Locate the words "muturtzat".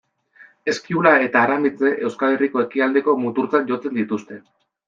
3.27-3.73